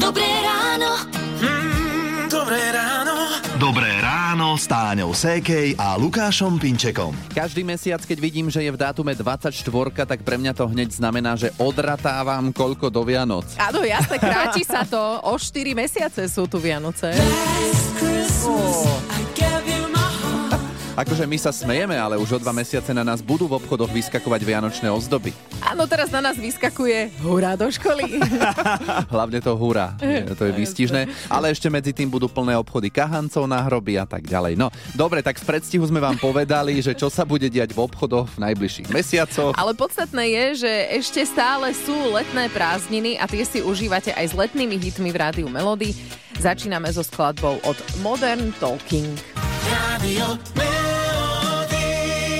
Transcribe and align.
Dobré 0.00 0.24
ráno. 0.40 0.90
Mm, 1.40 2.32
dobré 2.32 2.62
ráno. 2.72 3.14
Dobré 3.60 3.92
ráno 4.00 4.56
s 4.56 4.64
Táňou 4.64 5.12
Sékej 5.12 5.76
a 5.76 6.00
Lukášom 6.00 6.56
Pinčekom. 6.56 7.12
Každý 7.36 7.60
mesiac, 7.60 8.00
keď 8.00 8.18
vidím, 8.18 8.48
že 8.48 8.64
je 8.64 8.72
v 8.72 8.80
dátume 8.80 9.12
24, 9.12 9.52
tak 10.08 10.24
pre 10.24 10.40
mňa 10.40 10.52
to 10.56 10.64
hneď 10.64 10.96
znamená, 10.96 11.36
že 11.36 11.52
odratávam 11.60 12.52
koľko 12.56 12.88
do 12.88 13.04
Vianoc. 13.04 13.44
Áno, 13.60 13.84
jasne, 13.84 14.16
kráti 14.16 14.64
sa 14.64 14.84
to. 14.88 15.00
O 15.28 15.36
4 15.36 15.76
mesiace 15.76 16.24
sú 16.28 16.48
tu 16.48 16.56
Vianoce. 16.56 17.12
Akože 20.94 21.26
my 21.26 21.34
sa 21.34 21.50
smejeme, 21.50 21.98
ale 21.98 22.14
už 22.14 22.38
o 22.38 22.38
dva 22.38 22.54
mesiace 22.54 22.94
na 22.94 23.02
nás 23.02 23.18
budú 23.18 23.50
v 23.50 23.58
obchodoch 23.58 23.90
vyskakovať 23.90 24.46
vianočné 24.46 24.86
ozdoby. 24.94 25.34
Áno, 25.58 25.90
teraz 25.90 26.06
na 26.14 26.22
nás 26.22 26.38
vyskakuje 26.38 27.10
hurá 27.18 27.58
do 27.58 27.66
školy. 27.66 28.22
Hlavne 29.14 29.42
to 29.42 29.58
hurá, 29.58 29.98
to 30.38 30.46
je 30.46 30.54
výstižné. 30.54 31.10
Ale 31.26 31.50
ešte 31.50 31.66
medzi 31.66 31.90
tým 31.90 32.06
budú 32.06 32.30
plné 32.30 32.54
obchody 32.54 32.94
kahancov 32.94 33.50
na 33.50 33.58
hroby 33.66 33.98
a 33.98 34.06
tak 34.06 34.22
ďalej. 34.22 34.54
No, 34.54 34.70
dobre, 34.94 35.18
tak 35.18 35.42
v 35.42 35.50
predstihu 35.50 35.82
sme 35.82 35.98
vám 35.98 36.14
povedali, 36.14 36.78
že 36.78 36.94
čo 36.94 37.10
sa 37.10 37.26
bude 37.26 37.50
diať 37.50 37.74
v 37.74 37.82
obchodoch 37.90 38.30
v 38.38 38.46
najbližších 38.46 38.94
mesiacoch. 38.94 39.58
Ale 39.58 39.74
podstatné 39.74 40.30
je, 40.30 40.44
že 40.62 40.72
ešte 40.94 41.26
stále 41.26 41.74
sú 41.74 42.14
letné 42.14 42.46
prázdniny 42.54 43.18
a 43.18 43.26
tie 43.26 43.42
si 43.42 43.58
užívate 43.58 44.14
aj 44.14 44.30
s 44.30 44.34
letnými 44.38 44.78
hitmi 44.78 45.10
v 45.10 45.18
rádiu 45.18 45.50
Melody. 45.50 45.90
Začíname 46.38 46.86
so 46.94 47.02
skladbou 47.02 47.58
od 47.66 47.78
Modern 47.98 48.54
Talking. 48.62 49.10
Radio 49.66 50.38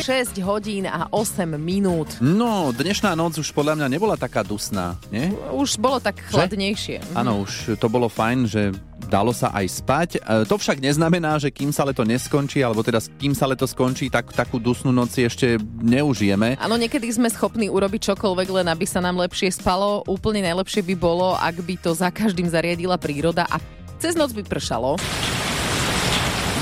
6 0.04 0.36
hodín 0.44 0.84
a 0.84 1.08
8 1.08 1.56
minút. 1.56 2.20
No, 2.20 2.76
dnešná 2.76 3.16
noc 3.16 3.40
už 3.40 3.56
podľa 3.56 3.80
mňa 3.80 3.88
nebola 3.88 4.20
taká 4.20 4.44
dusná, 4.44 5.00
nie? 5.08 5.32
Už 5.48 5.80
bolo 5.80 5.96
tak 5.96 6.20
chladnejšie. 6.28 7.16
Áno, 7.16 7.40
už 7.40 7.80
to 7.80 7.88
bolo 7.88 8.12
fajn, 8.12 8.44
že 8.44 8.68
dalo 9.08 9.32
sa 9.32 9.48
aj 9.56 9.64
spať. 9.64 10.10
E, 10.20 10.44
To 10.44 10.60
však 10.60 10.84
neznamená, 10.84 11.41
že 11.41 11.48
kým 11.48 11.72
sa 11.72 11.88
leto 11.88 12.05
neskončí, 12.05 12.60
alebo 12.60 12.84
teda 12.84 13.00
kým 13.16 13.32
sa 13.32 13.48
leto 13.48 13.64
skončí, 13.64 14.12
tak 14.12 14.28
takú 14.36 14.60
dusnú 14.60 14.92
noc 14.92 15.16
ešte 15.16 15.56
neužijeme. 15.80 16.60
Áno, 16.60 16.77
niekedy 16.77 17.08
sme 17.08 17.32
schopní 17.32 17.72
urobiť 17.72 18.12
čokoľvek, 18.12 18.48
len 18.60 18.69
aby 18.69 18.84
sa 18.84 19.00
nám 19.00 19.16
lepšie 19.25 19.56
spalo. 19.56 20.05
Úplne 20.05 20.44
najlepšie 20.52 20.84
by 20.84 20.94
bolo, 21.00 21.32
ak 21.32 21.64
by 21.64 21.80
to 21.80 21.97
za 21.97 22.12
každým 22.12 22.44
zariadila 22.52 23.00
príroda 23.00 23.48
a 23.48 23.56
cez 23.97 24.12
noc 24.20 24.36
by 24.36 24.44
pršalo. 24.44 25.00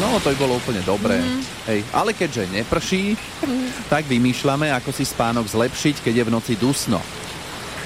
No, 0.02 0.18
to 0.18 0.34
by 0.34 0.36
bolo 0.36 0.58
úplne 0.58 0.82
dobré. 0.82 1.14
Hej, 1.70 1.86
ale 1.94 2.10
keďže 2.10 2.50
neprší, 2.50 3.14
tak 3.86 4.02
vymýšľame, 4.10 4.74
ako 4.74 4.90
si 4.90 5.06
spánok 5.06 5.46
zlepšiť, 5.46 6.02
keď 6.02 6.14
je 6.18 6.26
v 6.26 6.34
noci 6.34 6.52
dusno. 6.58 6.98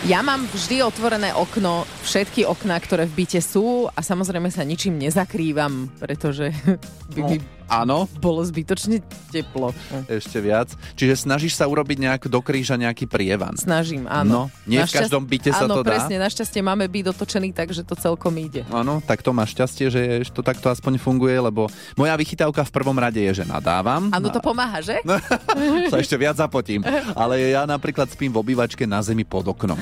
Ja 0.09 0.25
mám 0.25 0.49
vždy 0.49 0.81
otvorené 0.81 1.37
okno, 1.37 1.85
všetky 2.09 2.49
okná, 2.49 2.81
ktoré 2.81 3.05
v 3.05 3.21
byte 3.21 3.41
sú 3.45 3.93
a 3.93 4.01
samozrejme 4.01 4.49
sa 4.49 4.65
ničím 4.65 4.97
nezakrývam, 4.97 5.93
pretože 6.01 6.57
by 7.13 7.21
mi 7.21 7.37
Áno, 7.67 8.07
bolo 8.17 8.41
zbytočne 8.41 9.03
teplo. 9.29 9.75
ešte 10.07 10.39
viac. 10.39 10.71
Čiže 10.95 11.27
snažíš 11.27 11.55
sa 11.55 11.67
urobiť 11.67 11.99
nejak 11.99 12.23
do 12.27 12.39
kríža 12.39 12.75
nejaký 12.75 13.05
prievan. 13.05 13.55
Snažím, 13.55 14.07
No, 14.07 14.11
áno. 14.13 14.41
nie 14.65 14.77
v 14.77 14.87
Našťast- 14.87 15.11
každom 15.11 15.23
byte 15.25 15.51
sa 15.51 15.65
to 15.65 15.73
áno, 15.73 15.83
dá. 15.83 15.91
presne, 15.93 16.17
našťastie 16.17 16.61
máme 16.61 16.87
byt 16.87 17.11
otočený, 17.11 17.51
takže 17.51 17.83
to 17.83 17.95
celkom 17.95 18.33
ide. 18.37 18.63
Áno, 18.69 18.99
tak 19.01 19.21
to 19.21 19.31
máš 19.31 19.53
šťastie, 19.53 19.87
že 19.89 20.01
to 20.29 20.41
takto 20.41 20.69
aspoň 20.69 20.97
funguje, 20.97 21.35
lebo 21.35 21.67
moja 21.95 22.15
vychytávka 22.15 22.63
v 22.63 22.73
prvom 22.73 22.95
rade 22.95 23.19
je, 23.21 23.33
že 23.33 23.45
nadávam. 23.45 24.09
Áno, 24.09 24.29
to 24.29 24.39
pomáha, 24.39 24.79
že? 24.79 25.03
No. 25.03 25.19
sa 25.91 25.99
ešte 25.99 26.15
viac 26.15 26.37
zapotím. 26.37 26.87
Ale 27.13 27.51
ja 27.51 27.65
napríklad 27.65 28.07
spím 28.07 28.31
v 28.31 28.41
obývačke 28.41 28.85
na 28.85 29.03
zemi 29.03 29.23
pod 29.23 29.43
oknom. 29.45 29.79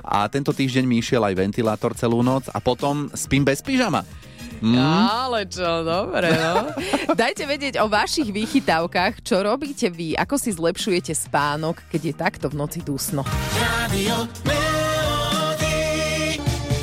A 0.00 0.28
tento 0.28 0.50
týždeň 0.50 0.84
mi 0.84 0.98
išiel 0.98 1.20
aj 1.20 1.34
ventilátor 1.34 1.92
celú 1.92 2.20
noc 2.20 2.46
a 2.46 2.58
potom 2.58 3.10
spím 3.10 3.42
bez 3.42 3.58
pyžama. 3.58 4.06
Mm. 4.64 4.80
Ale 4.80 5.44
čo, 5.44 5.84
dobre, 5.84 6.32
no. 6.32 6.72
Dajte 7.20 7.44
vedieť 7.44 7.84
o 7.84 7.86
vašich 7.92 8.32
vychytávkach, 8.32 9.20
čo 9.20 9.44
robíte 9.44 9.92
vy, 9.92 10.16
ako 10.16 10.40
si 10.40 10.56
zlepšujete 10.56 11.12
spánok, 11.12 11.84
keď 11.92 12.00
je 12.00 12.14
takto 12.16 12.46
v 12.48 12.56
noci 12.56 12.80
dusno. 12.80 13.28
Radio 13.60 14.24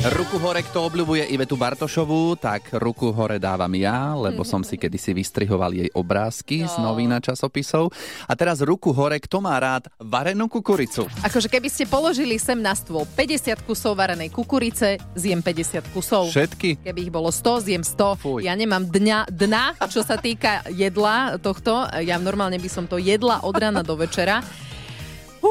Ruku 0.02 0.42
hore, 0.42 0.66
kto 0.66 0.90
obľubuje 0.90 1.30
Ivetu 1.30 1.54
Bartošovú, 1.54 2.34
tak 2.34 2.74
ruku 2.74 3.14
hore 3.14 3.38
dávam 3.38 3.70
ja, 3.78 4.18
lebo 4.18 4.42
som 4.42 4.66
si 4.66 4.74
kedysi 4.74 5.14
vystrihoval 5.14 5.78
jej 5.78 5.94
obrázky 5.94 6.66
z 6.66 6.74
No. 6.82 6.90
novín 6.90 7.14
a 7.14 7.22
časopisov. 7.22 7.94
A 8.26 8.34
teraz 8.34 8.66
ruku 8.66 8.90
hore, 8.98 9.22
kto 9.22 9.46
má 9.46 9.54
rád 9.62 9.94
varenú 10.02 10.50
kukuricu. 10.50 11.06
Akože 11.22 11.46
keby 11.46 11.70
ste 11.70 11.86
položili 11.86 12.42
sem 12.42 12.58
na 12.58 12.74
stôl 12.74 13.06
50 13.06 13.62
kusov 13.62 13.94
varenej 13.94 14.34
kukurice, 14.34 14.98
zjem 15.14 15.38
50 15.38 15.94
kusov. 15.94 16.34
Všetky? 16.34 16.82
Keby 16.82 17.00
ich 17.06 17.14
bolo 17.14 17.30
100, 17.30 17.70
zjem 17.70 17.84
100. 17.86 18.26
Fuj. 18.26 18.42
Ja 18.42 18.58
nemám 18.58 18.90
dňa, 18.90 19.30
dna, 19.30 19.78
čo 19.86 20.02
sa 20.02 20.18
týka 20.18 20.66
jedla 20.74 21.38
tohto. 21.38 21.86
Ja 22.02 22.18
normálne 22.18 22.58
by 22.58 22.70
som 22.74 22.90
to 22.90 22.98
jedla 22.98 23.46
od 23.46 23.54
rána 23.54 23.86
do 23.86 23.94
večera. 23.94 24.42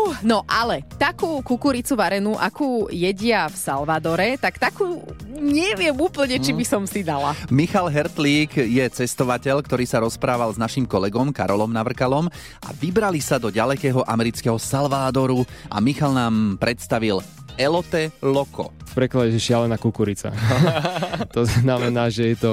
Uh, 0.00 0.16
no 0.24 0.48
ale 0.48 0.80
takú 0.96 1.44
kukuricu 1.44 1.92
varenú, 1.92 2.32
akú 2.40 2.88
jedia 2.88 3.44
v 3.52 3.56
Salvadore, 3.56 4.40
tak 4.40 4.56
takú 4.56 5.04
neviem 5.28 5.92
úplne, 5.92 6.40
či 6.40 6.56
by 6.56 6.64
som 6.64 6.82
si 6.88 7.04
dala. 7.04 7.36
Michal 7.52 7.92
Hertlík 7.92 8.56
je 8.56 8.84
cestovateľ, 8.88 9.60
ktorý 9.60 9.84
sa 9.84 10.00
rozprával 10.00 10.56
s 10.56 10.58
našim 10.60 10.88
kolegom 10.88 11.36
Karolom 11.36 11.68
Navrkalom 11.68 12.32
a 12.64 12.68
vybrali 12.80 13.20
sa 13.20 13.36
do 13.36 13.52
ďalekého 13.52 14.00
amerického 14.08 14.56
Salvádoru 14.56 15.44
a 15.68 15.76
Michal 15.84 16.16
nám 16.16 16.56
predstavil 16.56 17.20
Elote 17.60 18.08
Loco. 18.24 18.72
v 18.90 18.92
preklade, 19.04 19.36
že 19.36 19.52
šialená 19.52 19.76
kukurica. 19.76 20.32
to 21.36 21.44
znamená, 21.44 22.08
že 22.08 22.32
je 22.32 22.36
to 22.40 22.52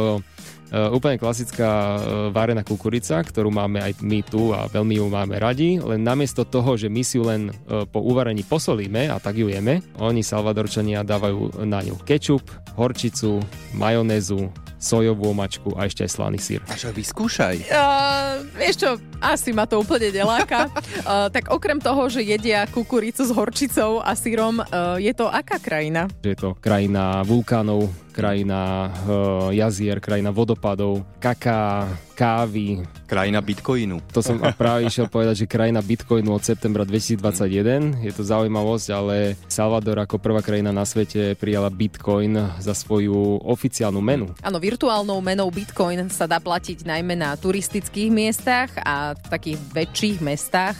e, 0.69 0.77
úplne 0.91 1.19
klasická 1.19 1.69
e, 1.69 1.99
varená 2.31 2.63
kukurica, 2.63 3.19
ktorú 3.23 3.51
máme 3.51 3.79
aj 3.83 3.99
my 4.03 4.19
tu 4.23 4.51
a 4.51 4.67
veľmi 4.67 4.99
ju 4.99 5.05
máme 5.07 5.35
radi, 5.39 5.79
len 5.79 6.03
namiesto 6.03 6.47
toho, 6.47 6.75
že 6.75 6.91
my 6.91 7.01
si 7.03 7.19
ju 7.19 7.23
len 7.27 7.49
e, 7.49 7.83
po 7.87 8.03
uvarení 8.03 8.43
posolíme 8.43 9.11
a 9.11 9.17
tak 9.19 9.39
ju 9.39 9.47
jeme, 9.51 9.81
oni 9.99 10.21
Salvadorčania 10.21 11.03
dávajú 11.03 11.63
na 11.65 11.83
ňu 11.83 11.99
kečup, 12.03 12.43
horčicu, 12.77 13.41
majonézu, 13.73 14.51
sojovú 14.77 15.33
omačku 15.33 15.73
a 15.73 15.89
ešte 15.89 16.05
aj 16.05 16.11
slaný 16.13 16.37
sír. 16.37 16.61
A 16.69 16.77
však 16.77 16.93
vyskúšaj. 16.93 17.55
Uh, 17.67 18.45
vieš 18.55 18.75
čo, 18.85 18.89
asi 19.19 19.49
ma 19.51 19.65
to 19.65 19.81
úplne 19.81 20.13
neláka. 20.13 20.69
Uh, 21.01 21.27
tak 21.33 21.49
okrem 21.49 21.81
toho, 21.81 22.07
že 22.07 22.21
jedia 22.21 22.69
kukuricu 22.69 23.25
s 23.25 23.33
horčicou 23.33 23.99
a 24.05 24.13
sírom, 24.13 24.61
uh, 24.61 24.95
je 25.01 25.11
to 25.17 25.25
aká 25.27 25.57
krajina? 25.57 26.05
Je 26.21 26.37
to 26.37 26.53
krajina 26.61 27.25
vulkánov, 27.25 27.89
krajina 28.17 28.89
e, 28.89 29.61
jazier, 29.61 30.01
krajina 30.01 30.33
vodopadov, 30.33 31.05
kaká, 31.21 31.85
kávy. 32.17 32.81
Krajina 33.05 33.45
Bitcoinu. 33.45 34.01
To 34.09 34.25
som 34.25 34.41
práve 34.57 34.89
išiel 34.89 35.05
povedať, 35.05 35.45
že 35.45 35.47
krajina 35.47 35.85
Bitcoinu 35.85 36.33
od 36.33 36.41
septembra 36.41 36.81
2021. 36.81 38.01
Je 38.01 38.09
to 38.09 38.25
zaujímavosť, 38.25 38.87
ale 38.89 39.37
Salvador 39.45 40.01
ako 40.01 40.17
prvá 40.17 40.41
krajina 40.41 40.73
na 40.73 40.81
svete 40.81 41.37
prijala 41.37 41.69
Bitcoin 41.69 42.33
za 42.57 42.73
svoju 42.73 43.45
oficiálnu 43.45 44.01
menu. 44.01 44.33
Áno, 44.41 44.57
virtuálnou 44.57 45.21
menou 45.21 45.53
Bitcoin 45.53 46.09
sa 46.09 46.25
dá 46.25 46.41
platiť 46.41 46.89
najmä 46.89 47.13
na 47.13 47.37
turistických 47.37 48.09
miestach 48.09 48.73
a 48.81 49.13
v 49.13 49.25
takých 49.29 49.57
väčších 49.77 50.17
mestách. 50.25 50.75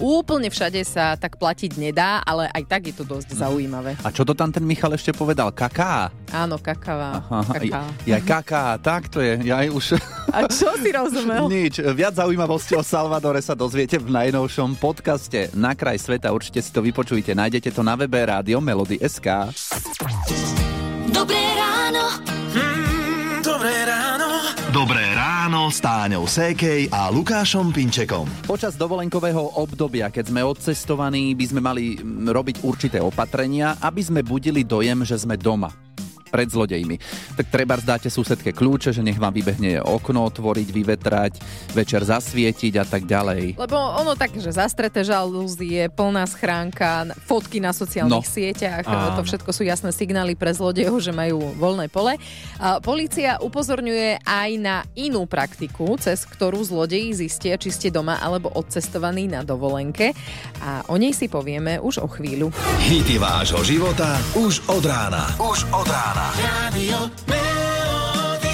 Úplne 0.00 0.48
všade 0.48 0.80
sa 0.86 1.14
tak 1.16 1.36
platiť 1.36 1.76
nedá, 1.76 2.24
ale 2.24 2.48
aj 2.52 2.62
tak 2.68 2.82
je 2.90 2.94
to 2.96 3.04
dosť 3.04 3.36
zaujímavé. 3.36 3.96
A 4.00 4.08
čo 4.08 4.24
to 4.24 4.32
tam 4.32 4.48
ten 4.48 4.64
Michal 4.64 4.92
ešte 4.96 5.12
povedal? 5.12 5.52
Kaká? 5.52 6.08
Áno, 6.32 6.56
kakava. 6.56 7.20
Aha, 7.20 7.40
kaká. 7.52 7.82
ja, 8.08 8.18
kaká, 8.22 8.64
tak 8.80 9.12
to 9.12 9.20
je. 9.20 9.44
Ja 9.44 9.60
už... 9.68 10.00
A 10.32 10.48
čo 10.48 10.72
si 10.80 10.88
rozumel? 10.90 11.44
Nič. 11.50 11.82
Viac 11.82 12.16
zaujímavostí 12.16 12.72
o 12.72 12.82
Salvadore 12.84 13.44
sa 13.44 13.52
dozviete 13.52 14.00
v 14.00 14.08
najnovšom 14.10 14.80
podcaste 14.80 15.52
Na 15.52 15.76
kraj 15.76 16.00
sveta. 16.00 16.32
Určite 16.32 16.64
si 16.64 16.72
to 16.72 16.80
vypočujte. 16.80 17.36
Nájdete 17.36 17.70
to 17.74 17.84
na 17.84 17.94
webe 17.94 18.16
Rádio 18.22 18.58
Melody 18.64 18.96
SK. 19.02 19.52
Dobré 21.12 21.42
ráno. 21.54 22.41
Ráno 25.62 25.70
s 25.70 25.78
Táňou 25.78 26.26
Sékej 26.26 26.90
a 26.90 27.06
Lukášom 27.06 27.70
Pinčekom. 27.70 28.26
Počas 28.50 28.74
dovolenkového 28.74 29.62
obdobia, 29.62 30.10
keď 30.10 30.34
sme 30.34 30.42
odcestovaní, 30.42 31.38
by 31.38 31.44
sme 31.46 31.60
mali 31.62 32.02
robiť 32.02 32.66
určité 32.66 32.98
opatrenia, 32.98 33.78
aby 33.78 34.02
sme 34.02 34.26
budili 34.26 34.66
dojem, 34.66 35.06
že 35.06 35.22
sme 35.22 35.38
doma. 35.38 35.70
Pred 36.32 36.48
zlodejmi. 36.48 36.96
Tak 37.36 37.52
treba 37.52 37.76
zdáte 37.76 38.08
susedke 38.08 38.56
kľúče, 38.56 38.88
že 38.90 39.04
nech 39.04 39.20
vám 39.20 39.36
vybehne 39.36 39.84
okno 39.84 40.24
otvoriť, 40.24 40.68
vyvetrať, 40.72 41.32
večer 41.70 42.00
zasvietiť 42.00 42.80
a 42.80 42.84
tak 42.88 43.04
ďalej. 43.04 43.60
Lebo 43.60 43.76
ono 43.76 44.16
tak, 44.16 44.32
že 44.34 44.48
zastreté 44.48 45.04
žalúzie, 45.04 45.92
plná 45.92 46.24
schránka, 46.24 47.12
fotky 47.28 47.60
na 47.60 47.76
sociálnych 47.76 48.24
No. 48.24 48.32
sieťach, 48.32 48.88
Áno. 48.88 49.20
to 49.20 49.28
všetko 49.28 49.50
sú 49.52 49.62
jasné 49.62 49.92
signály 49.92 50.32
pre 50.32 50.48
zlodejov, 50.48 50.96
že 50.98 51.12
majú 51.12 51.52
voľné 51.58 51.92
pole. 51.92 52.16
Polícia 52.80 53.36
upozorňuje 53.36 54.22
aj 54.22 54.50
na 54.56 54.80
inú 54.94 55.28
praktiku, 55.28 55.98
cez 55.98 56.24
ktorú 56.24 56.62
zlodeji 56.62 57.12
zistia, 57.12 57.58
či 57.58 57.68
ste 57.68 57.88
doma 57.90 58.16
alebo 58.16 58.48
odcestovaní 58.48 59.26
na 59.26 59.42
dovolenke. 59.42 60.14
A 60.62 60.86
o 60.86 60.96
nej 60.96 61.10
si 61.12 61.26
povieme 61.26 61.76
už 61.76 62.00
o 62.00 62.08
chvíľu. 62.08 62.54
Hity 62.80 63.18
vášho 63.18 63.60
života 63.66 64.16
už 64.38 64.62
od 64.70 64.84
rána. 64.86 65.26
Už 65.36 65.66
od 65.74 65.84
rána. 65.84 66.21
Melody. 67.26 68.52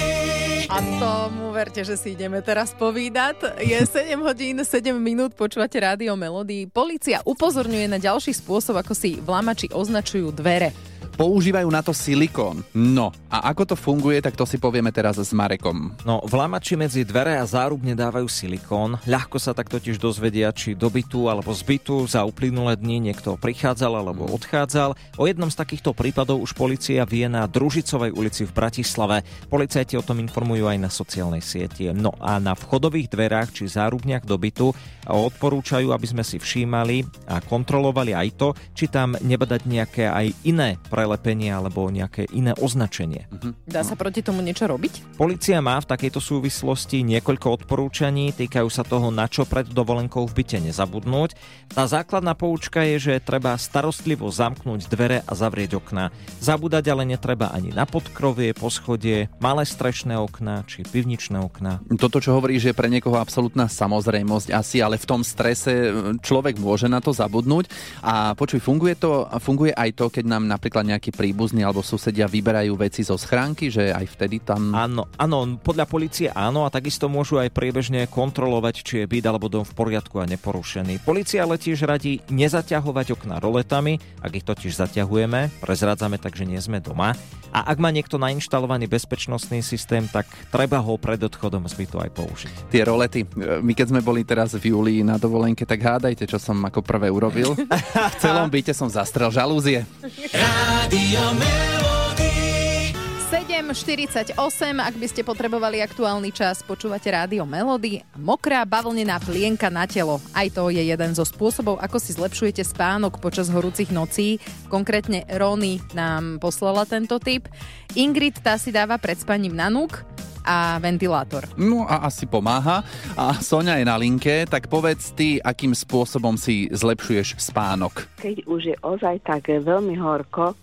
A 0.69 0.77
tomu 1.01 1.49
verte, 1.53 1.81
že 1.81 1.97
si 1.97 2.13
ideme 2.13 2.41
teraz 2.45 2.73
povídať. 2.77 3.57
Je 3.61 3.77
7 3.77 4.21
hodín, 4.21 4.61
7 4.61 4.93
minút, 4.97 5.33
počúvate 5.33 5.81
rádio 5.81 6.13
Melody. 6.13 6.69
Polícia 6.69 7.21
upozorňuje 7.25 7.89
na 7.89 7.97
ďalší 8.01 8.37
spôsob, 8.37 8.77
ako 8.81 8.93
si 8.93 9.17
vlamači 9.17 9.69
označujú 9.73 10.29
dvere. 10.33 10.88
Používajú 11.19 11.67
na 11.67 11.83
to 11.83 11.91
silikón. 11.91 12.63
No, 12.71 13.11
a 13.27 13.51
ako 13.51 13.67
to 13.67 13.75
funguje, 13.75 14.23
tak 14.23 14.39
to 14.39 14.47
si 14.47 14.55
povieme 14.55 14.87
teraz 14.87 15.19
s 15.19 15.35
Marekom. 15.35 15.91
No, 16.07 16.23
vlamači 16.23 16.79
medzi 16.79 17.03
dvere 17.03 17.35
a 17.35 17.43
zárubne 17.43 17.91
dávajú 17.91 18.23
silikón. 18.31 18.95
Ľahko 19.03 19.35
sa 19.35 19.51
tak 19.51 19.67
totiž 19.67 19.99
dozvedia, 19.99 20.47
či 20.55 20.79
do 20.79 20.87
bytu 20.87 21.27
alebo 21.27 21.51
z 21.51 21.67
bytu 21.67 22.07
za 22.07 22.23
uplynulé 22.23 22.79
dni 22.79 23.11
niekto 23.11 23.35
prichádzal 23.35 23.99
alebo 23.99 24.31
odchádzal. 24.31 24.95
O 25.19 25.27
jednom 25.27 25.51
z 25.51 25.59
takýchto 25.59 25.91
prípadov 25.91 26.39
už 26.39 26.55
policia 26.55 27.03
vie 27.03 27.27
na 27.27 27.43
Družicovej 27.51 28.15
ulici 28.15 28.47
v 28.47 28.55
Bratislave. 28.55 29.27
Policajti 29.51 29.99
o 29.99 30.05
tom 30.07 30.23
informujú 30.23 30.71
aj 30.71 30.79
na 30.79 30.87
sociálnej 30.87 31.43
sieti. 31.43 31.91
No 31.91 32.15
a 32.23 32.39
na 32.39 32.55
vchodových 32.55 33.11
dverách 33.11 33.59
či 33.59 33.67
zárubniach 33.67 34.23
do 34.23 34.39
bytu 34.39 34.71
odporúčajú, 35.03 35.91
aby 35.91 36.07
sme 36.07 36.23
si 36.23 36.39
všímali 36.39 37.03
a 37.27 37.43
kontrolovali 37.43 38.15
aj 38.15 38.29
to, 38.39 38.55
či 38.71 38.87
tam 38.87 39.19
nebadať 39.19 39.61
nejaké 39.67 40.07
aj 40.07 40.31
iné 40.47 40.79
prelepenie 41.09 41.49
alebo 41.49 41.89
nejaké 41.89 42.29
iné 42.29 42.53
označenie. 42.53 43.25
Dá 43.65 43.81
sa 43.81 43.97
proti 43.97 44.21
tomu 44.21 44.45
niečo 44.45 44.69
robiť? 44.69 45.17
Polícia 45.17 45.57
má 45.57 45.81
v 45.81 45.89
takejto 45.89 46.21
súvislosti 46.21 47.01
niekoľko 47.01 47.65
odporúčaní, 47.65 48.29
týkajú 48.37 48.69
sa 48.69 48.85
toho, 48.85 49.09
na 49.09 49.25
čo 49.25 49.49
pred 49.49 49.65
dovolenkou 49.65 50.29
v 50.29 50.37
byte 50.37 50.61
nezabudnúť. 50.63 51.33
Tá 51.73 51.89
základná 51.89 52.37
poučka 52.37 52.85
je, 52.85 53.11
že 53.11 53.25
treba 53.25 53.57
starostlivo 53.57 54.29
zamknúť 54.29 54.85
dvere 54.87 55.19
a 55.25 55.33
zavrieť 55.33 55.81
okná. 55.81 56.13
Zabúdať 56.39 56.85
ale 56.93 57.03
netreba 57.09 57.49
ani 57.51 57.73
na 57.73 57.89
podkrovie, 57.89 58.53
poschodie, 58.53 59.27
malé 59.41 59.65
strešné 59.65 60.15
okná 60.15 60.63
či 60.69 60.85
pivničné 60.85 61.41
okná. 61.41 61.83
Toto, 61.99 62.21
čo 62.23 62.37
hovoríš, 62.37 62.71
je 62.71 62.77
pre 62.77 62.87
niekoho 62.87 63.17
absolútna 63.17 63.67
samozrejmosť 63.67 64.53
asi, 64.53 64.79
ale 64.79 65.01
v 65.01 65.09
tom 65.09 65.21
strese 65.25 65.73
e, 65.73 65.91
človek 66.21 66.61
môže 66.61 66.85
na 66.85 67.01
to 67.01 67.11
zabudnúť. 67.11 67.67
A 68.05 68.37
počuj, 68.37 68.61
funguje 68.61 68.95
to, 68.95 69.25
funguje 69.41 69.73
aj 69.73 69.89
to, 69.97 70.05
keď 70.13 70.25
nám 70.29 70.45
napríklad 70.45 70.85
nejakí 70.99 71.15
príbuzní 71.15 71.63
alebo 71.63 71.79
susedia 71.79 72.27
vyberajú 72.27 72.75
veci 72.75 73.07
zo 73.07 73.15
schránky, 73.15 73.71
že 73.71 73.95
aj 73.95 74.19
vtedy 74.19 74.43
tam... 74.43 74.75
Áno, 74.75 75.07
áno, 75.15 75.55
podľa 75.55 75.87
policie 75.87 76.27
áno 76.27 76.67
a 76.67 76.69
takisto 76.69 77.07
môžu 77.07 77.39
aj 77.39 77.55
priebežne 77.55 78.03
kontrolovať, 78.11 78.83
či 78.83 78.93
je 78.99 79.05
byt 79.07 79.23
alebo 79.23 79.47
dom 79.47 79.63
v 79.63 79.71
poriadku 79.71 80.19
a 80.19 80.27
neporušený. 80.27 80.99
Polícia 81.07 81.47
ale 81.47 81.55
tiež 81.55 81.87
radí 81.87 82.19
nezaťahovať 82.27 83.15
okná 83.15 83.39
roletami, 83.39 84.03
ak 84.19 84.43
ich 84.43 84.43
totiž 84.43 84.75
zaťahujeme, 84.75 85.63
prezrádzame 85.63 86.19
tak, 86.19 86.35
že 86.35 86.43
nie 86.43 86.59
sme 86.59 86.83
doma. 86.83 87.15
A 87.49 87.65
ak 87.65 87.81
má 87.81 87.89
niekto 87.89 88.21
nainštalovaný 88.21 88.85
bezpečnostný 88.85 89.65
systém, 89.65 90.05
tak 90.05 90.29
treba 90.53 90.77
ho 90.83 90.99
pred 91.01 91.17
odchodom 91.17 91.65
z 91.65 91.73
bytu 91.81 91.97
aj 91.97 92.09
použiť. 92.13 92.55
Tie 92.69 92.83
rolety. 92.85 93.25
My 93.63 93.73
keď 93.73 93.87
sme 93.89 94.01
boli 94.05 94.21
teraz 94.21 94.53
v 94.53 94.69
júli 94.69 95.01
na 95.01 95.17
dovolenke, 95.17 95.65
tak 95.65 95.81
hádajte, 95.81 96.29
čo 96.29 96.37
som 96.37 96.61
ako 96.61 96.85
prvé 96.85 97.09
urobil. 97.09 97.57
v 98.13 98.15
celom 98.21 98.51
byte 98.53 98.75
som 98.77 98.85
zastrel 98.85 99.33
žalúzie. 99.33 99.81
Radio 100.79 101.35
Melody. 101.35 102.95
7.48, 103.27 104.31
ak 104.79 104.95
by 104.95 105.07
ste 105.11 105.27
potrebovali 105.27 105.83
aktuálny 105.83 106.31
čas, 106.31 106.63
počúvate 106.63 107.11
rádio 107.11 107.43
Melody. 107.43 107.99
Mokrá 108.15 108.63
bavlnená 108.63 109.19
plienka 109.19 109.67
na 109.67 109.83
telo. 109.83 110.23
Aj 110.31 110.47
to 110.47 110.71
je 110.71 110.79
jeden 110.79 111.11
zo 111.11 111.27
spôsobov, 111.27 111.83
ako 111.83 111.99
si 111.99 112.15
zlepšujete 112.15 112.63
spánok 112.63 113.19
počas 113.19 113.51
horúcich 113.51 113.91
nocí. 113.91 114.39
Konkrétne 114.71 115.27
Rony 115.27 115.83
nám 115.91 116.39
poslala 116.39 116.87
tento 116.87 117.19
tip. 117.19 117.51
Ingrid 117.99 118.39
tá 118.39 118.55
si 118.55 118.71
dáva 118.71 118.95
pred 118.95 119.19
spaním 119.19 119.59
nanúk 119.59 120.07
a 120.47 120.79
ventilátor. 120.79 121.43
No 121.59 121.91
a 121.91 122.07
asi 122.07 122.23
pomáha. 122.23 122.87
A 123.19 123.35
Sonia 123.43 123.75
je 123.75 123.83
na 123.83 123.99
linke, 123.99 124.47
tak 124.47 124.71
povedz 124.71 125.11
ty, 125.11 125.43
akým 125.43 125.75
spôsobom 125.75 126.39
si 126.39 126.71
zlepšuješ 126.71 127.35
spánok. 127.35 128.07
keď 128.23 128.47
už 128.47 128.61
je 128.63 128.75
ozaj 128.79 129.19
tak 129.27 129.51
veľmi 129.51 129.99
horko, 129.99 130.55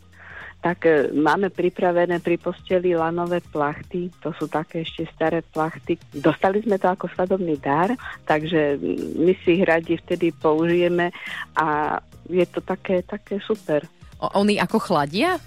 tak 0.66 0.82
e, 0.82 1.14
máme 1.14 1.54
pripravené 1.54 2.18
pri 2.18 2.42
posteli 2.42 2.98
lanové 2.98 3.38
plachty. 3.38 4.10
To 4.18 4.34
sú 4.34 4.50
také 4.50 4.82
ešte 4.82 5.06
staré 5.14 5.38
plachty. 5.46 5.94
Dostali 6.10 6.58
sme 6.66 6.74
to 6.74 6.90
ako 6.90 7.06
svadobný 7.14 7.54
dar, 7.62 7.94
takže 8.26 8.74
my 9.14 9.30
si 9.46 9.62
ich 9.62 9.62
radi 9.62 9.94
vtedy 9.94 10.34
použijeme 10.34 11.14
a 11.54 11.98
je 12.26 12.42
to 12.50 12.58
také, 12.66 13.06
také 13.06 13.38
super. 13.38 13.86
O, 14.18 14.26
oni 14.42 14.58
ako 14.58 14.82
chladia? 14.82 15.38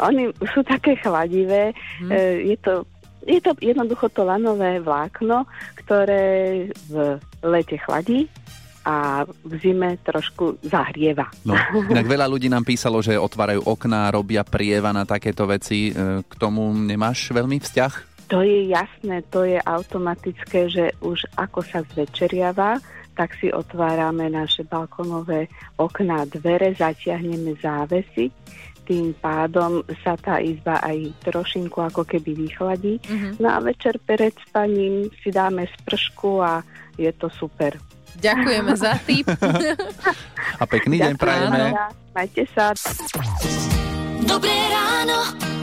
Oni 0.00 0.32
sú 0.56 0.64
také 0.64 0.96
chladivé. 0.96 1.76
Hm. 2.00 2.08
E, 2.08 2.16
je, 2.48 2.56
to, 2.64 2.88
je 3.28 3.44
to 3.44 3.52
jednoducho 3.60 4.08
to 4.08 4.24
lanové 4.24 4.80
vlákno, 4.80 5.44
ktoré 5.84 6.64
v 6.88 7.20
lete 7.44 7.76
chladí 7.76 8.24
a 8.82 9.22
v 9.26 9.52
zime 9.62 9.98
trošku 10.02 10.58
zahrieva. 10.66 11.30
No, 11.46 11.54
inak 11.92 12.06
veľa 12.06 12.26
ľudí 12.26 12.50
nám 12.50 12.66
písalo, 12.66 12.98
že 13.02 13.18
otvárajú 13.18 13.62
okná, 13.66 14.10
robia 14.10 14.42
prieva 14.42 14.90
na 14.90 15.06
takéto 15.06 15.46
veci. 15.46 15.90
E, 15.90 16.22
K 16.26 16.32
tomu 16.38 16.74
nemáš 16.74 17.30
veľmi 17.30 17.62
vzťah? 17.62 17.92
To 18.32 18.40
je 18.40 18.72
jasné, 18.72 19.20
to 19.28 19.44
je 19.44 19.60
automatické, 19.60 20.72
že 20.72 20.96
už 21.04 21.28
ako 21.36 21.60
sa 21.60 21.84
zvečeriava, 21.92 22.80
tak 23.12 23.36
si 23.36 23.52
otvárame 23.52 24.32
naše 24.32 24.64
balkonové 24.64 25.52
okná, 25.76 26.24
dvere, 26.32 26.72
zatiahneme 26.72 27.52
závesy, 27.60 28.32
tým 28.88 29.14
pádom 29.20 29.84
sa 30.02 30.18
tá 30.18 30.42
izba 30.42 30.82
aj 30.82 31.12
trošinku 31.22 31.78
ako 31.78 32.02
keby 32.02 32.34
vychladí. 32.34 32.98
Mhm. 33.06 33.38
No 33.38 33.48
a 33.52 33.58
večer 33.62 34.00
pred 34.02 34.34
spaním 34.48 35.12
si 35.22 35.30
dáme 35.30 35.68
spršku 35.80 36.42
a 36.42 36.64
je 36.98 37.12
to 37.14 37.30
super. 37.30 37.78
Ďakujeme 38.18 38.72
za 38.76 38.92
tip. 39.04 39.26
A 40.62 40.64
pekný 40.68 41.00
deň 41.00 41.14
prajeme. 41.16 41.72
Majte 42.12 42.44
sa. 42.52 42.76
Dobré 44.22 44.56
ráno. 44.68 45.18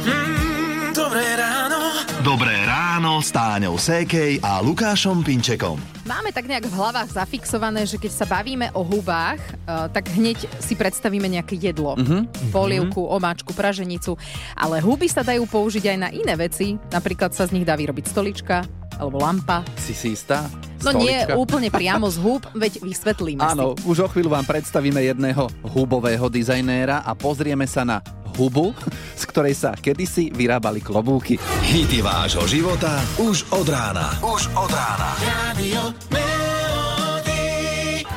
Mm, 0.05 0.91
dobré 0.97 1.25
ráno. 1.37 1.79
Dobré 2.19 2.67
ráno 2.67 3.23
s 3.23 3.31
Táňou 3.31 3.79
Sékej 3.79 4.43
a 4.43 4.59
Lukášom 4.59 5.23
Pinčekom. 5.23 5.79
Máme 6.03 6.35
tak 6.35 6.51
nejak 6.51 6.67
v 6.67 6.75
hlavách 6.75 7.15
zafixované, 7.15 7.87
že 7.87 7.95
keď 7.95 8.11
sa 8.11 8.25
bavíme 8.27 8.73
o 8.75 8.83
hubách, 8.83 9.39
uh, 9.63 9.87
tak 9.87 10.11
hneď 10.11 10.35
si 10.59 10.75
predstavíme 10.75 11.25
nejaké 11.31 11.55
jedlo. 11.55 11.95
Mhm. 11.95 12.51
Polievku, 12.51 13.07
omáčku, 13.07 13.55
praženicu. 13.55 14.19
Ale 14.51 14.83
huby 14.83 15.07
sa 15.07 15.23
dajú 15.23 15.47
použiť 15.47 15.95
aj 15.95 15.97
na 15.97 16.09
iné 16.11 16.35
veci. 16.35 16.75
Napríklad 16.91 17.31
sa 17.31 17.47
z 17.47 17.55
nich 17.55 17.65
dá 17.65 17.79
vyrobiť 17.79 18.11
stolička 18.11 18.67
alebo 18.99 19.23
lampa. 19.23 19.63
Si 19.79 19.95
si 19.95 20.11
istá? 20.11 20.43
No 20.79 20.95
nie 20.95 21.11
Stolička? 21.23 21.33
úplne 21.35 21.69
priamo 21.69 22.07
z 22.07 22.17
húb, 22.19 22.41
veď 22.55 22.79
vysvetlíme 22.79 23.43
Áno, 23.43 23.75
si. 23.75 23.83
už 23.83 23.97
o 24.05 24.07
chvíľu 24.07 24.31
vám 24.31 24.47
predstavíme 24.47 25.03
jedného 25.03 25.51
hubového 25.75 26.31
dizajnéra 26.31 27.03
a 27.03 27.11
pozrieme 27.13 27.67
sa 27.67 27.83
na 27.83 27.97
hubu, 28.37 28.71
z 29.13 29.23
ktorej 29.27 29.51
sa 29.51 29.75
kedysi 29.75 30.31
vyrábali 30.31 30.79
klobúky. 30.79 31.35
Hity 31.67 31.99
vášho 31.99 32.47
života 32.47 33.03
už 33.19 33.43
od 33.51 33.67
rána. 33.67 34.15
Už 34.23 34.47
od 34.55 34.71
rána. 34.71 35.09
Radio. 35.19 36.28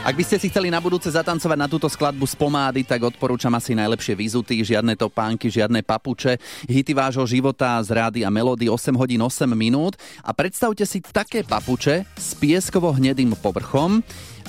Ak 0.02 0.18
by 0.18 0.26
ste 0.26 0.34
si 0.34 0.50
chceli 0.50 0.66
na 0.66 0.82
budúce 0.82 1.06
zatancovať 1.06 1.54
na 1.54 1.70
túto 1.70 1.86
skladbu 1.86 2.26
z 2.26 2.34
pomády, 2.34 2.82
tak 2.82 3.06
odporúčam 3.06 3.54
asi 3.54 3.70
najlepšie 3.70 4.18
vizuty, 4.18 4.58
žiadne 4.58 4.98
topánky, 4.98 5.46
žiadne 5.46 5.78
papuče, 5.86 6.42
hity 6.66 6.90
vášho 6.90 7.22
života 7.22 7.78
z 7.86 7.94
rády 7.94 8.20
a 8.26 8.30
melódy 8.34 8.66
8 8.66 8.98
hodín 8.98 9.22
8 9.22 9.46
minút 9.54 9.94
a 10.26 10.34
predstavte 10.34 10.82
si 10.90 10.98
také 10.98 11.46
papuče 11.46 12.02
s 12.18 12.34
pieskovo-hnedým 12.34 13.30
povrchom 13.38 14.02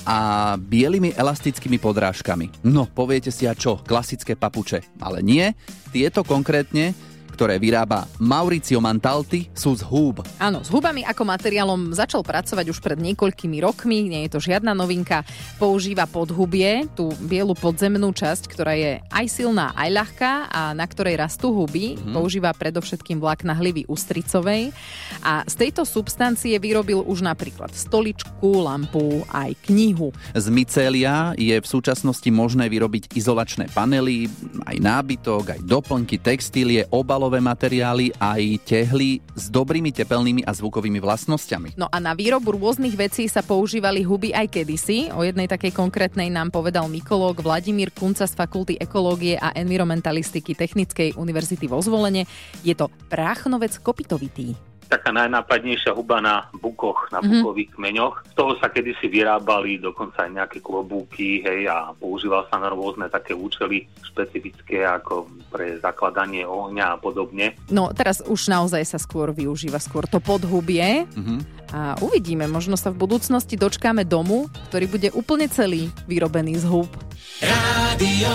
a 0.09 0.17
bielými 0.57 1.13
elastickými 1.13 1.77
podrážkami. 1.77 2.65
No, 2.65 2.89
poviete 2.89 3.29
si 3.29 3.45
a 3.45 3.53
čo, 3.53 3.77
klasické 3.77 4.33
papuče. 4.33 4.81
Ale 5.05 5.21
nie, 5.21 5.53
tieto 5.93 6.25
konkrétne 6.25 6.97
ktoré 7.33 7.57
vyrába 7.57 8.05
Mauricio 8.21 8.77
Mantalti, 8.77 9.49
sú 9.57 9.73
z 9.73 9.81
húb. 9.81 10.21
Áno, 10.37 10.61
s 10.61 10.69
hubami 10.69 11.01
ako 11.01 11.25
materiálom 11.25 11.97
začal 11.97 12.21
pracovať 12.21 12.69
už 12.69 12.77
pred 12.77 13.01
niekoľkými 13.01 13.57
rokmi, 13.65 14.05
nie 14.05 14.29
je 14.29 14.37
to 14.37 14.39
žiadna 14.39 14.77
novinka. 14.77 15.25
Používa 15.57 16.05
podhubie, 16.05 16.85
tú 16.93 17.09
bielu 17.25 17.57
podzemnú 17.57 18.13
časť, 18.13 18.45
ktorá 18.45 18.77
je 18.77 19.01
aj 19.09 19.25
silná, 19.25 19.73
aj 19.73 19.89
ľahká 19.89 20.31
a 20.53 20.61
na 20.77 20.85
ktorej 20.85 21.17
rastú 21.17 21.49
huby. 21.49 21.97
Mm-hmm. 21.97 22.13
Používa 22.13 22.53
predovšetkým 22.53 23.17
vlákna 23.17 23.57
hlivy 23.57 23.89
ústricovej 23.89 24.69
a 25.25 25.41
z 25.49 25.55
tejto 25.57 25.87
substancie 25.87 26.53
vyrobil 26.61 27.01
už 27.01 27.25
napríklad 27.25 27.73
stoličku, 27.73 28.61
lampu, 28.61 29.25
aj 29.33 29.57
knihu. 29.71 30.13
Z 30.35 30.53
mycélia 30.53 31.33
je 31.39 31.57
v 31.57 31.67
súčasnosti 31.67 32.29
možné 32.29 32.69
vyrobiť 32.69 33.15
izolačné 33.17 33.71
panely, 33.71 34.27
aj 34.67 34.77
nábytok, 34.77 35.43
aj 35.57 35.61
doplnky, 35.63 36.19
textílie, 36.19 36.85
obalové 36.91 37.32
materiály, 37.39 38.11
aj 38.19 38.41
tehly 38.67 39.21
s 39.33 39.47
dobrými 39.47 39.95
tepelnými 39.95 40.41
a 40.43 40.51
zvukovými 40.51 40.99
vlastnosťami. 40.99 41.79
No 41.79 41.87
a 41.87 41.97
na 42.01 42.11
výrobu 42.11 42.57
rôznych 42.57 42.97
vecí 42.97 43.29
sa 43.31 43.45
používali 43.45 44.03
huby 44.03 44.35
aj 44.35 44.51
kedysi. 44.51 45.13
O 45.13 45.23
jednej 45.23 45.47
takej 45.47 45.71
konkrétnej 45.71 46.27
nám 46.33 46.51
povedal 46.51 46.89
mykológ 46.91 47.39
Vladimír 47.39 47.93
Kunca 47.95 48.27
z 48.27 48.33
Fakulty 48.35 48.75
ekológie 48.81 49.39
a 49.39 49.53
environmentalistiky 49.55 50.57
Technickej 50.57 51.15
univerzity 51.15 51.69
vo 51.69 51.79
Zvolene. 51.79 52.27
Je 52.65 52.75
to 52.75 52.91
práchnovec 53.07 53.77
kopitovitý 53.79 54.72
taká 54.93 55.09
najnápadnejšia 55.09 55.97
huba 55.97 56.21
na 56.21 56.45
bukoch, 56.53 57.09
na 57.09 57.17
mm-hmm. 57.17 57.41
bukových 57.41 57.69
kmeňoch. 57.73 58.15
Z 58.29 58.33
toho 58.37 58.53
sa 58.61 58.69
kedysi 58.69 59.09
vyrábali 59.09 59.81
dokonca 59.81 60.21
aj 60.21 60.31
nejaké 60.37 60.61
klobúky, 60.61 61.41
hej, 61.41 61.65
a 61.65 61.97
používal 61.97 62.45
sa 62.53 62.61
na 62.61 62.69
rôzne 62.69 63.09
také 63.09 63.33
účely 63.33 63.89
špecifické 64.05 64.85
ako 64.85 65.25
pre 65.49 65.81
zakladanie 65.81 66.45
ohňa 66.45 66.93
a 66.93 66.99
podobne. 67.01 67.57
No 67.73 67.89
teraz 67.89 68.21
už 68.21 68.53
naozaj 68.53 68.85
sa 68.85 69.01
skôr 69.01 69.33
využíva 69.33 69.81
skôr 69.81 70.05
to 70.05 70.21
podhubie. 70.21 71.09
Mm-hmm. 71.09 71.65
A 71.73 71.97
uvidíme, 72.05 72.45
možno 72.45 72.77
sa 72.77 72.93
v 72.93 73.01
budúcnosti 73.01 73.57
dočkáme 73.57 74.05
domu, 74.05 74.45
ktorý 74.69 74.85
bude 74.85 75.09
úplne 75.17 75.49
celý 75.49 75.89
vyrobený 76.05 76.61
z 76.61 76.69
húb. 76.69 76.85
Rádio 77.41 78.29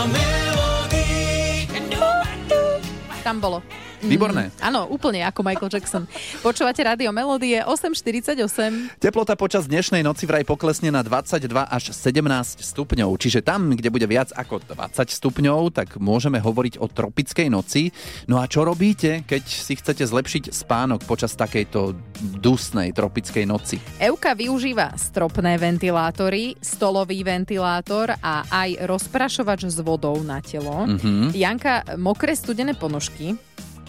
Tam 3.22 3.38
bolo. 3.38 3.62
Výborné. 3.98 4.54
Mm, 4.54 4.62
áno, 4.62 4.80
úplne 4.86 5.26
ako 5.26 5.42
Michael 5.42 5.70
Jackson. 5.74 6.06
Počúvate 6.38 6.78
rádio 6.86 7.10
Melodie 7.10 7.58
848. 7.66 9.02
Teplota 9.02 9.34
počas 9.34 9.66
dnešnej 9.66 10.06
noci 10.06 10.22
vraj 10.22 10.46
poklesne 10.46 10.94
na 10.94 11.02
22 11.02 11.50
až 11.66 11.90
17 11.90 12.62
stupňov. 12.62 13.10
Čiže 13.18 13.42
tam, 13.42 13.74
kde 13.74 13.90
bude 13.90 14.06
viac 14.06 14.30
ako 14.30 14.62
20 14.62 15.02
stupňov, 15.02 15.74
tak 15.74 15.98
môžeme 15.98 16.38
hovoriť 16.38 16.78
o 16.78 16.86
tropickej 16.86 17.50
noci. 17.50 17.90
No 18.30 18.38
a 18.38 18.46
čo 18.46 18.62
robíte, 18.62 19.26
keď 19.26 19.42
si 19.42 19.74
chcete 19.74 20.06
zlepšiť 20.06 20.54
spánok 20.54 21.02
počas 21.02 21.34
takejto 21.34 21.98
dusnej 22.38 22.94
tropickej 22.94 23.44
noci? 23.50 23.82
Euka 23.98 24.38
využíva 24.38 24.94
stropné 24.94 25.58
ventilátory, 25.58 26.54
stolový 26.62 27.26
ventilátor 27.26 28.14
a 28.22 28.46
aj 28.46 28.86
rozprašovač 28.86 29.66
s 29.66 29.82
vodou 29.82 30.22
na 30.22 30.38
telo. 30.38 30.86
Mm-hmm. 30.86 31.34
Janka, 31.34 31.98
mokré 31.98 32.38
studené 32.38 32.78
ponožky 32.78 33.34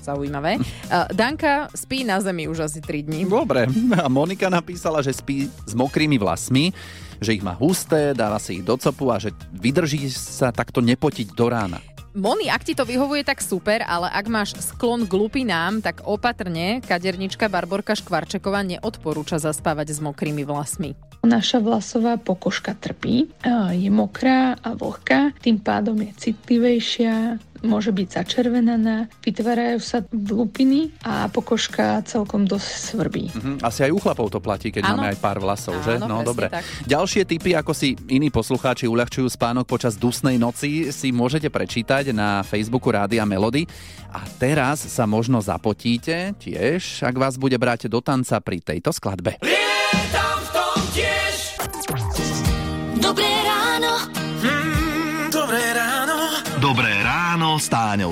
zaujímavé. 0.04 0.60
Uh, 0.60 1.06
Danka 1.14 1.70
spí 1.76 2.04
na 2.04 2.20
zemi 2.20 2.48
už 2.48 2.72
asi 2.72 2.82
3 2.82 3.04
dní. 3.04 3.26
Dobre. 3.30 3.68
A 4.04 4.08
Monika 4.08 4.50
napísala, 4.50 5.02
že 5.06 5.14
spí 5.14 5.48
s 5.48 5.74
mokrými 5.74 6.18
vlasmi, 6.18 6.72
že 7.20 7.36
ich 7.36 7.44
má 7.44 7.54
husté, 7.56 8.16
dáva 8.16 8.40
si 8.40 8.60
ich 8.60 8.64
do 8.66 8.80
copu 8.80 9.12
a 9.12 9.20
že 9.20 9.36
vydrží 9.52 10.08
sa 10.12 10.56
takto 10.56 10.80
nepotiť 10.80 11.36
do 11.36 11.46
rána. 11.52 11.80
Moni, 12.18 12.50
ak 12.50 12.66
ti 12.66 12.74
to 12.74 12.90
vyhovuje, 12.90 13.22
tak 13.22 13.38
super, 13.38 13.86
ale 13.86 14.10
ak 14.10 14.26
máš 14.28 14.58
sklon 14.58 15.06
k 15.06 15.14
lupinám, 15.14 15.78
tak 15.80 16.02
opatrne, 16.10 16.82
kadernička 16.82 17.46
Barborka 17.54 17.94
Škvarčeková 17.94 18.66
neodporúča 18.66 19.38
zaspávať 19.38 19.94
s 19.94 20.00
mokrými 20.02 20.42
vlasmi. 20.42 21.09
Naša 21.20 21.60
vlasová 21.60 22.16
pokožka 22.16 22.72
trpí, 22.80 23.28
je 23.76 23.92
mokrá 23.92 24.56
a 24.56 24.72
vlhká, 24.72 25.36
tým 25.44 25.60
pádom 25.60 26.00
je 26.00 26.12
citlivejšia, 26.16 27.36
môže 27.64 27.92
byť 27.92 28.08
začervenaná, 28.24 29.12
vytvárajú 29.20 29.80
sa 29.84 30.00
lupiny 30.12 30.96
a 31.04 31.28
pokožka 31.28 32.00
celkom 32.08 32.48
dosť 32.48 32.70
svrbí. 32.72 33.26
Uh-huh. 33.36 33.56
Asi 33.60 33.84
aj 33.84 33.92
u 33.92 34.00
chlapov 34.00 34.32
to 34.32 34.40
platí, 34.40 34.72
keď 34.72 34.88
Áno. 34.88 35.04
máme 35.04 35.12
aj 35.12 35.20
pár 35.20 35.38
vlasov, 35.44 35.76
Áno, 35.80 35.84
že? 35.84 35.94
No 36.00 36.24
dobre. 36.24 36.48
tak. 36.48 36.64
Ďalšie 36.88 37.28
typy, 37.28 37.52
ako 37.60 37.76
si 37.76 38.00
iní 38.08 38.32
poslucháči 38.32 38.88
uľahčujú 38.88 39.28
spánok 39.28 39.68
počas 39.68 40.00
dusnej 40.00 40.40
noci, 40.40 40.88
si 40.96 41.12
môžete 41.12 41.52
prečítať 41.52 42.16
na 42.16 42.48
Facebooku 42.48 42.96
Rádia 42.96 43.28
Melody. 43.28 43.68
A 44.10 44.24
teraz 44.42 44.82
sa 44.88 45.06
možno 45.06 45.38
zapotíte 45.44 46.34
tiež, 46.40 47.04
ak 47.06 47.16
vás 47.20 47.36
bude 47.38 47.60
brať 47.60 47.92
do 47.92 48.02
tanca 48.02 48.40
pri 48.42 48.64
tejto 48.64 48.90
skladbe. 48.90 49.38
Lietam 49.44 49.69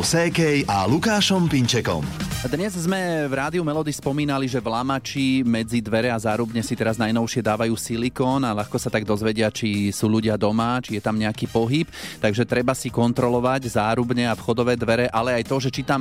Sékej 0.07 0.63
a 0.71 0.87
Lukášom 0.87 1.51
Pinčekom. 1.51 1.99
Dnes 2.47 2.71
sme 2.79 3.27
v 3.27 3.33
Rádiu 3.33 3.59
Melody 3.65 3.91
spomínali, 3.91 4.47
že 4.47 4.63
v 4.63 4.71
Lamači 4.71 5.43
medzi 5.43 5.83
dvere 5.83 6.07
a 6.07 6.21
zárubne 6.21 6.63
si 6.63 6.79
teraz 6.79 6.95
najnovšie 6.95 7.43
dávajú 7.43 7.75
silikón 7.75 8.45
a 8.47 8.55
ľahko 8.55 8.79
sa 8.79 8.87
tak 8.87 9.03
dozvedia, 9.03 9.51
či 9.51 9.91
sú 9.91 10.07
ľudia 10.07 10.39
doma, 10.39 10.79
či 10.79 10.95
je 10.95 11.03
tam 11.03 11.19
nejaký 11.19 11.51
pohyb. 11.51 11.91
Takže 12.23 12.47
treba 12.47 12.71
si 12.71 12.87
kontrolovať 12.87 13.67
zárubne 13.67 14.31
a 14.31 14.37
vchodové 14.37 14.79
dvere, 14.79 15.11
ale 15.11 15.43
aj 15.43 15.49
to, 15.49 15.59
že 15.59 15.75
či 15.75 15.83
tam 15.83 15.99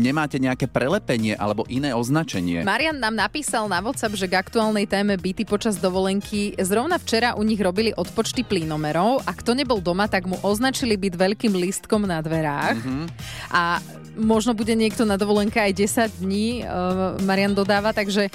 nemáte 0.00 0.40
nejaké 0.40 0.64
prelepenie 0.64 1.36
alebo 1.36 1.68
iné 1.68 1.92
označenie. 1.92 2.64
Marian 2.64 2.96
nám 2.96 3.18
napísal 3.18 3.68
na 3.68 3.84
WhatsApp, 3.84 4.16
že 4.16 4.32
k 4.32 4.38
aktuálnej 4.38 4.88
téme 4.88 5.20
byty 5.20 5.44
počas 5.44 5.76
dovolenky 5.76 6.56
zrovna 6.56 6.96
včera 6.96 7.36
u 7.36 7.44
nich 7.44 7.60
robili 7.60 7.92
odpočty 7.92 8.48
plynomerov 8.48 9.28
a 9.28 9.36
kto 9.36 9.52
nebol 9.52 9.82
doma, 9.82 10.08
tak 10.08 10.24
mu 10.24 10.40
označili 10.40 10.96
byt 10.96 11.20
veľkým 11.20 11.52
listkom 11.52 12.08
na 12.08 12.24
dverách. 12.24 12.80
Mm-hmm. 12.80 13.04
A 13.50 13.82
možno 14.14 14.52
bude 14.52 14.76
niekto 14.76 15.08
na 15.08 15.16
dovolenke 15.16 15.58
aj 15.58 15.72
10 15.72 16.22
dní, 16.22 16.62
uh, 16.62 17.16
Marian 17.24 17.56
dodáva, 17.56 17.96
takže 17.96 18.28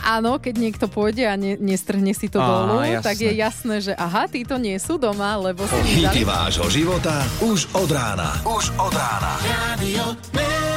Áno, 0.00 0.40
keď 0.40 0.54
niekto 0.56 0.86
pôjde 0.88 1.28
a 1.28 1.36
ne, 1.36 1.60
nestrhne 1.60 2.16
si 2.16 2.32
to 2.32 2.40
Á, 2.40 2.46
dolu, 2.46 2.80
jasné. 2.88 3.04
tak 3.04 3.16
je 3.20 3.32
jasné, 3.36 3.74
že 3.84 3.92
aha, 3.92 4.32
títo 4.32 4.56
nie 4.56 4.76
sú 4.80 4.96
doma, 4.96 5.36
lebo 5.36 5.68
si 5.68 6.00
dali... 6.00 6.24
vášho 6.24 6.72
života 6.72 7.20
už 7.44 7.68
od 7.76 7.90
rána. 7.92 8.32
Už 8.48 8.72
od 8.80 8.92
rána. 8.96 9.36
Melody. 9.44 10.69